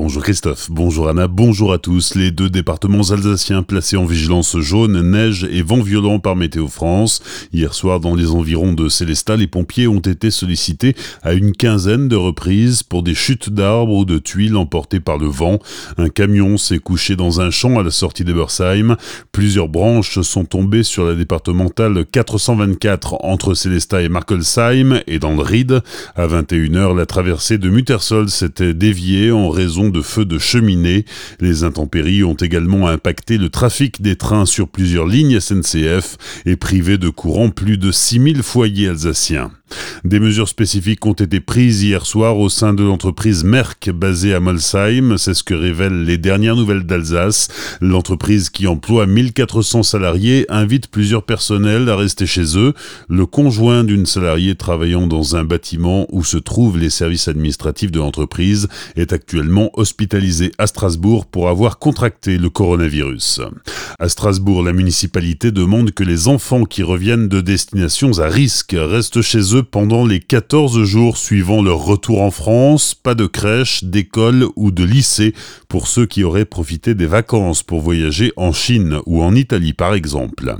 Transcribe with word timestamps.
Bonjour 0.00 0.22
Christophe, 0.22 0.70
bonjour 0.70 1.08
Anna, 1.08 1.26
bonjour 1.26 1.72
à 1.72 1.78
tous. 1.78 2.14
Les 2.14 2.30
deux 2.30 2.48
départements 2.48 3.10
alsaciens 3.10 3.64
placés 3.64 3.96
en 3.96 4.04
vigilance 4.04 4.56
jaune, 4.56 5.00
neige 5.10 5.44
et 5.50 5.60
vent 5.60 5.80
violent 5.80 6.20
par 6.20 6.36
Météo 6.36 6.68
France. 6.68 7.20
Hier 7.52 7.74
soir, 7.74 7.98
dans 7.98 8.14
les 8.14 8.30
environs 8.30 8.74
de 8.74 8.88
Célestat, 8.88 9.34
les 9.34 9.48
pompiers 9.48 9.88
ont 9.88 9.98
été 9.98 10.30
sollicités 10.30 10.94
à 11.24 11.32
une 11.32 11.50
quinzaine 11.50 12.06
de 12.06 12.14
reprises 12.14 12.84
pour 12.84 13.02
des 13.02 13.16
chutes 13.16 13.50
d'arbres 13.50 13.92
ou 13.92 14.04
de 14.04 14.18
tuiles 14.18 14.56
emportées 14.56 15.00
par 15.00 15.18
le 15.18 15.26
vent. 15.26 15.58
Un 15.96 16.10
camion 16.10 16.58
s'est 16.58 16.78
couché 16.78 17.16
dans 17.16 17.40
un 17.40 17.50
champ 17.50 17.76
à 17.76 17.82
la 17.82 17.90
sortie 17.90 18.22
d'Ebersheim. 18.22 18.96
Plusieurs 19.32 19.68
branches 19.68 20.20
sont 20.20 20.44
tombées 20.44 20.84
sur 20.84 21.06
la 21.06 21.16
départementale 21.16 22.06
424 22.06 23.24
entre 23.24 23.54
Célestat 23.54 24.02
et 24.02 24.08
Markelsheim 24.08 25.00
et 25.08 25.18
dans 25.18 25.34
le 25.34 25.42
Ride. 25.42 25.82
À 26.14 26.28
21h, 26.28 26.96
la 26.96 27.04
traversée 27.04 27.58
de 27.58 27.68
Muttersol 27.68 28.30
s'était 28.30 28.74
déviée 28.74 29.32
en 29.32 29.50
raison 29.50 29.87
de 29.88 30.00
feux 30.00 30.24
de 30.24 30.38
cheminée. 30.38 31.04
Les 31.40 31.64
intempéries 31.64 32.24
ont 32.24 32.34
également 32.34 32.88
impacté 32.88 33.38
le 33.38 33.48
trafic 33.48 34.02
des 34.02 34.16
trains 34.16 34.46
sur 34.46 34.68
plusieurs 34.68 35.06
lignes 35.06 35.40
SNCF 35.40 36.16
et 36.46 36.56
privé 36.56 36.98
de 36.98 37.08
courant 37.08 37.50
plus 37.50 37.78
de 37.78 37.92
6000 37.92 38.42
foyers 38.42 38.88
alsaciens. 38.88 39.52
Des 40.04 40.20
mesures 40.20 40.48
spécifiques 40.48 41.04
ont 41.06 41.12
été 41.12 41.40
prises 41.40 41.82
hier 41.82 42.06
soir 42.06 42.38
au 42.38 42.48
sein 42.48 42.74
de 42.74 42.82
l'entreprise 42.82 43.44
Merck 43.44 43.90
basée 43.90 44.34
à 44.34 44.40
Molsheim, 44.40 45.16
c'est 45.18 45.34
ce 45.34 45.42
que 45.42 45.54
révèlent 45.54 46.04
les 46.04 46.18
dernières 46.18 46.56
nouvelles 46.56 46.84
d'Alsace. 46.84 47.48
L'entreprise 47.80 48.50
qui 48.50 48.66
emploie 48.66 49.06
1400 49.06 49.82
salariés 49.82 50.46
invite 50.48 50.88
plusieurs 50.88 51.24
personnels 51.24 51.88
à 51.88 51.96
rester 51.96 52.26
chez 52.26 52.56
eux. 52.56 52.74
Le 53.08 53.26
conjoint 53.26 53.84
d'une 53.84 54.06
salariée 54.06 54.54
travaillant 54.54 55.06
dans 55.06 55.36
un 55.36 55.44
bâtiment 55.44 56.06
où 56.10 56.24
se 56.24 56.38
trouvent 56.38 56.78
les 56.78 56.90
services 56.90 57.28
administratifs 57.28 57.90
de 57.90 57.98
l'entreprise 57.98 58.68
est 58.96 59.12
actuellement 59.12 59.70
hospitalisé 59.74 60.52
à 60.58 60.66
Strasbourg 60.66 61.26
pour 61.26 61.48
avoir 61.48 61.78
contracté 61.78 62.38
le 62.38 62.50
coronavirus. 62.50 63.40
À 63.98 64.08
Strasbourg, 64.08 64.62
la 64.62 64.72
municipalité 64.72 65.50
demande 65.50 65.92
que 65.92 66.04
les 66.04 66.28
enfants 66.28 66.64
qui 66.64 66.82
reviennent 66.82 67.28
de 67.28 67.40
destinations 67.40 68.18
à 68.18 68.28
risque 68.28 68.74
restent 68.78 69.22
chez 69.22 69.56
eux 69.56 69.57
pendant 69.62 70.06
les 70.06 70.20
14 70.20 70.84
jours 70.84 71.16
suivant 71.16 71.62
leur 71.62 71.78
retour 71.78 72.22
en 72.22 72.30
France, 72.30 72.94
pas 72.94 73.14
de 73.14 73.26
crèche, 73.26 73.84
d'école 73.84 74.46
ou 74.56 74.70
de 74.70 74.84
lycée 74.84 75.34
pour 75.68 75.88
ceux 75.88 76.06
qui 76.06 76.24
auraient 76.24 76.44
profité 76.44 76.94
des 76.94 77.06
vacances 77.06 77.62
pour 77.62 77.80
voyager 77.80 78.32
en 78.36 78.52
Chine 78.52 78.98
ou 79.06 79.22
en 79.22 79.34
Italie 79.34 79.72
par 79.72 79.94
exemple. 79.94 80.56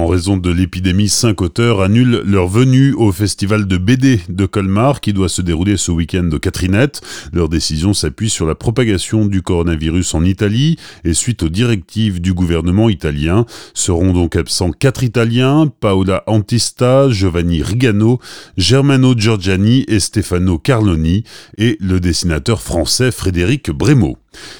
En 0.00 0.06
raison 0.06 0.38
de 0.38 0.50
l'épidémie, 0.50 1.10
cinq 1.10 1.42
auteurs 1.42 1.82
annulent 1.82 2.22
leur 2.24 2.48
venue 2.48 2.94
au 2.94 3.12
festival 3.12 3.66
de 3.66 3.76
BD 3.76 4.18
de 4.30 4.46
Colmar 4.46 5.02
qui 5.02 5.12
doit 5.12 5.28
se 5.28 5.42
dérouler 5.42 5.76
ce 5.76 5.92
week-end 5.92 6.22
de 6.22 6.38
Catrinette. 6.38 7.02
Leur 7.34 7.50
décision 7.50 7.92
s'appuie 7.92 8.30
sur 8.30 8.46
la 8.46 8.54
propagation 8.54 9.26
du 9.26 9.42
coronavirus 9.42 10.14
en 10.14 10.24
Italie 10.24 10.78
et 11.04 11.12
suite 11.12 11.42
aux 11.42 11.50
directives 11.50 12.22
du 12.22 12.32
gouvernement 12.32 12.88
italien. 12.88 13.44
Seront 13.74 14.14
donc 14.14 14.36
absents 14.36 14.70
quatre 14.70 15.02
Italiens, 15.02 15.70
Paola 15.80 16.24
Antista, 16.26 17.10
Giovanni 17.10 17.62
Rigano, 17.62 18.20
Germano 18.56 19.12
Giorgiani 19.14 19.84
et 19.86 20.00
Stefano 20.00 20.56
Carloni 20.56 21.24
et 21.58 21.76
le 21.78 22.00
dessinateur 22.00 22.62
français 22.62 23.12
Frédéric 23.12 23.70
Brémaud. 23.70 24.16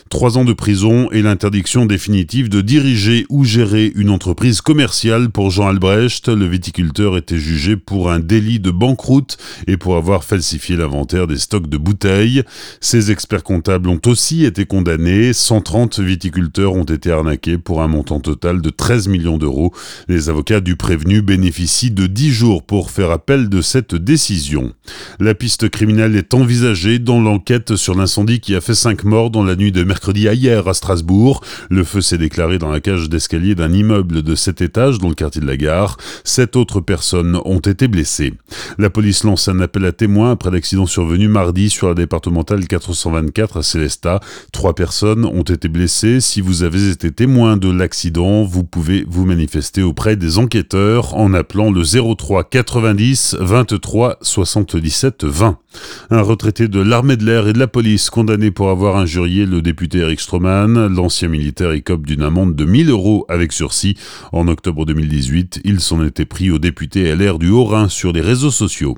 Trois 0.09 0.39
ans 0.39 0.45
de 0.45 0.53
prison 0.53 1.09
et 1.13 1.23
l'interdiction 1.23 1.87
définitive 1.87 2.49
de 2.49 2.61
diriger 2.61 3.27
ou 3.29 3.45
gérer 3.45 3.93
une 3.95 4.11
entreprise 4.11 4.61
commerciale 4.61 5.31
pour 5.31 5.51
Jean 5.51 5.69
Albrecht. 5.69 6.29
Le 6.29 6.47
viticulteur 6.47 7.17
était 7.17 7.39
jugé 7.39 7.77
pour 7.77 8.11
un 8.11 8.19
délit 8.19 8.59
de 8.59 8.73
banqueroute 8.73 9.39
et 9.69 9.77
pour 9.77 9.97
avoir 9.97 10.25
falsifié 10.25 10.77
l'inventaire 10.77 11.29
des 11.29 11.39
stocks 11.39 11.69
de 11.69 11.77
bouteilles. 11.77 12.43
Ses 12.81 13.13
experts 13.13 13.45
comptables 13.45 13.89
ont 13.89 14.01
aussi 14.07 14.45
été 14.45 14.67
condamnés. 14.67 15.33
130 15.33 16.01
viticulteurs 16.01 16.75
ont 16.75 16.85
été 16.85 17.13
arnaqués 17.13 17.59
pour 17.59 17.81
un 17.81 17.89
montant 17.89 18.19
total 18.19 18.61
de 18.61 18.71
13 18.71 19.07
millions 19.07 19.39
d'euros. 19.39 19.73
Les 20.09 20.29
avocats 20.29 20.61
du 20.61 20.75
prévenu 20.75 21.23
bénéficient 21.23 21.93
de 21.93 22.09
10 22.09 22.31
jours 22.33 22.63
pour 22.65 22.91
faire 22.91 23.13
appel 23.13 23.49
de 23.49 23.63
cette 23.63 23.95
décision. 23.95 24.73
La 25.21 25.35
piste 25.35 25.69
criminelle 25.69 26.17
est 26.17 26.35
envisagée 26.35 26.99
dans 26.99 27.21
l'enquête 27.21 27.77
sur 27.77 27.95
l'incendie 27.95 28.41
qui 28.41 28.57
a 28.57 28.61
fait 28.61 28.75
5 28.75 29.05
morts 29.05 29.31
dans 29.31 29.45
la 29.45 29.55
de 29.61 29.85
mercredi 29.85 30.27
à 30.27 30.33
hier 30.33 30.67
à 30.67 30.73
Strasbourg. 30.73 31.43
Le 31.69 31.85
feu 31.85 32.01
s'est 32.01 32.17
déclaré 32.17 32.59
dans 32.59 32.71
la 32.71 32.81
cage 32.81 33.11
d'escalier 33.11 33.55
d'un 33.55 33.71
immeuble 33.71 34.23
de 34.23 34.35
7 34.35 34.63
étages 34.63 34.99
dans 34.99 35.11
le 35.11 35.15
quartier 35.15 35.43
de 35.43 35.47
la 35.47 35.59
gare. 35.59 35.99
Sept 36.25 36.57
autres 36.57 36.81
personnes 36.81 37.39
ont 37.45 37.59
été 37.59 37.87
blessées. 37.87 38.33
La 38.79 38.89
police 38.89 39.23
lance 39.23 39.49
un 39.49 39.61
appel 39.61 39.85
à 39.85 39.93
témoins 39.93 40.31
après 40.31 40.51
l'accident 40.51 40.87
survenu 40.87 41.29
mardi 41.29 41.69
sur 41.69 41.89
la 41.89 41.95
départementale 41.95 42.67
424 42.67 43.59
à 43.59 43.63
Célestat. 43.63 44.21
Trois 44.51 44.75
personnes 44.75 45.27
ont 45.27 45.43
été 45.43 45.69
blessées. 45.69 46.23
Si 46.23 46.41
vous 46.41 46.63
avez 46.63 46.89
été 46.89 47.13
témoin 47.13 47.59
de 47.59 47.71
l'accident, 47.71 48.45
vous 48.45 48.65
pouvez 48.65 49.05
vous 49.07 49.27
manifester 49.27 49.83
auprès 49.83 50.17
des 50.17 50.39
enquêteurs 50.39 51.15
en 51.15 51.35
appelant 51.35 51.71
le 51.71 51.83
03 51.83 52.45
90 52.45 53.37
23 53.39 54.17
77 54.23 55.25
20. 55.25 55.59
Un 56.11 56.23
retraité 56.23 56.69
de 56.69 56.81
l'armée 56.81 57.17
de 57.17 57.25
l'air 57.25 57.47
et 57.47 57.53
de 57.53 57.59
la 57.59 57.69
police 57.69 58.11
condamné 58.11 58.51
pour 58.51 58.71
avoir 58.71 58.97
injurié 58.97 59.47
le 59.51 59.63
député 59.63 59.99
Eric 59.99 60.21
Stroman, 60.21 60.87
l'ancien 60.87 61.29
militaire 61.29 61.73
écope 61.73 62.07
d'une 62.07 62.23
amende 62.23 62.55
de 62.55 62.65
1000 62.65 62.89
euros 62.89 63.27
avec 63.29 63.53
sursis. 63.53 63.97
En 64.33 64.49
octobre 64.49 64.87
2018, 64.87 65.61
il 65.65 65.81
s'en 65.81 66.05
était 66.05 66.25
pris 66.25 66.51
au 66.51 66.59
député 66.59 67.15
LR 67.15 67.39
du 67.39 67.51
Haut-Rhin 67.51 67.89
sur 67.89 68.13
les 68.13 68.21
réseaux 68.21 68.53
sociaux. 68.53 68.97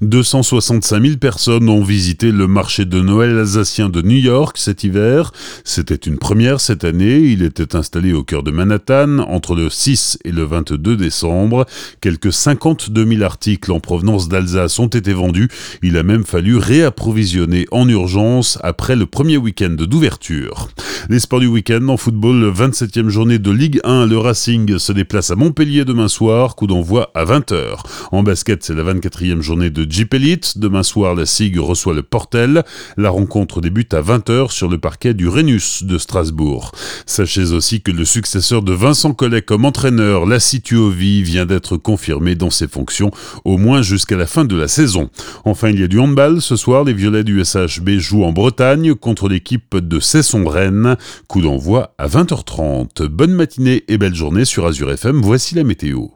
265 0.00 1.02
000 1.02 1.16
personnes 1.16 1.68
ont 1.68 1.82
visité 1.82 2.32
le 2.32 2.46
marché 2.46 2.84
de 2.84 3.00
Noël 3.00 3.38
alsacien 3.38 3.88
de 3.88 4.02
New 4.02 4.16
York 4.16 4.56
cet 4.58 4.84
hiver. 4.84 5.32
C'était 5.64 5.94
une 5.94 6.18
première 6.18 6.60
cette 6.60 6.84
année. 6.84 7.18
Il 7.18 7.42
était 7.42 7.76
installé 7.76 8.12
au 8.12 8.24
cœur 8.24 8.42
de 8.42 8.50
Manhattan 8.50 9.18
entre 9.18 9.54
le 9.54 9.70
6 9.70 10.18
et 10.24 10.32
le 10.32 10.44
22 10.44 10.96
décembre. 10.96 11.66
Quelques 12.00 12.32
52 12.32 13.06
000 13.06 13.22
articles 13.22 13.72
en 13.72 13.80
provenance 13.80 14.28
d'Alsace 14.28 14.78
ont 14.78 14.88
été 14.88 15.12
vendus. 15.12 15.48
Il 15.82 15.96
a 15.96 16.02
même 16.02 16.24
fallu 16.24 16.56
réapprovisionner 16.56 17.66
en 17.70 17.88
urgence 17.88 18.58
après 18.62 18.96
le 18.96 19.06
premier 19.06 19.36
week-end 19.36 19.70
d'ouverture. 19.70 20.68
Les 21.10 21.20
sports 21.20 21.40
du 21.40 21.46
week-end 21.46 21.86
en 21.88 21.98
football, 21.98 22.50
27e 22.50 23.08
journée 23.08 23.38
de 23.38 23.50
Ligue 23.50 23.78
1, 23.84 24.06
le 24.06 24.16
Racing 24.16 24.78
se 24.78 24.90
déplace 24.90 25.30
à 25.30 25.36
Montpellier 25.36 25.84
demain 25.84 26.08
soir, 26.08 26.56
coup 26.56 26.66
d'envoi 26.66 27.10
à 27.14 27.26
20h. 27.26 27.76
En 28.10 28.22
basket, 28.22 28.64
c'est 28.64 28.72
la 28.72 28.84
24e 28.84 29.42
journée 29.42 29.68
de 29.68 29.90
Jeep 29.90 30.14
Elite. 30.14 30.56
Demain 30.56 30.82
soir, 30.82 31.14
la 31.14 31.26
SIG 31.26 31.58
reçoit 31.58 31.92
le 31.92 32.02
Portel. 32.02 32.64
La 32.96 33.10
rencontre 33.10 33.60
débute 33.60 33.92
à 33.92 34.00
20h 34.00 34.50
sur 34.50 34.70
le 34.70 34.78
parquet 34.78 35.12
du 35.12 35.28
Rhenus 35.28 35.82
de 35.82 35.98
Strasbourg. 35.98 36.72
Sachez 37.04 37.52
aussi 37.52 37.82
que 37.82 37.90
le 37.90 38.06
successeur 38.06 38.62
de 38.62 38.72
Vincent 38.72 39.12
Collet 39.12 39.42
comme 39.42 39.66
entraîneur, 39.66 40.24
la 40.24 40.38
Tuovi, 40.40 41.22
vient 41.22 41.44
d'être 41.44 41.76
confirmé 41.76 42.34
dans 42.34 42.50
ses 42.50 42.68
fonctions, 42.68 43.10
au 43.44 43.58
moins 43.58 43.82
jusqu'à 43.82 44.16
la 44.16 44.26
fin 44.26 44.46
de 44.46 44.56
la 44.56 44.68
saison. 44.68 45.10
Enfin, 45.44 45.68
il 45.68 45.80
y 45.80 45.84
a 45.84 45.88
du 45.88 45.98
handball. 45.98 46.40
Ce 46.40 46.56
soir, 46.56 46.84
les 46.84 46.94
Violets 46.94 47.24
du 47.24 47.44
SHB 47.44 47.98
jouent 47.98 48.24
en 48.24 48.32
Bretagne 48.32 48.94
contre 48.94 49.28
l'équipe 49.28 49.76
de 49.76 50.00
Cesson-Rennes. 50.00 50.93
Coup 51.28 51.40
d'envoi 51.40 51.94
à 51.98 52.08
20h30. 52.08 53.06
Bonne 53.06 53.32
matinée 53.32 53.84
et 53.88 53.98
belle 53.98 54.14
journée 54.14 54.44
sur 54.44 54.66
Azure 54.66 54.90
FM, 54.92 55.20
voici 55.20 55.54
la 55.54 55.64
météo. 55.64 56.14